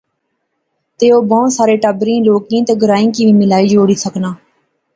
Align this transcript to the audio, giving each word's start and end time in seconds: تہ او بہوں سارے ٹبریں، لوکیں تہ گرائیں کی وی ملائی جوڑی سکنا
تہ 0.97 1.05
او 1.13 1.19
بہوں 1.29 1.49
سارے 1.57 1.75
ٹبریں، 1.83 2.23
لوکیں 2.27 2.65
تہ 2.67 2.73
گرائیں 2.81 3.09
کی 3.13 3.21
وی 3.25 3.33
ملائی 3.41 3.67
جوڑی 3.73 3.95
سکنا 4.05 4.29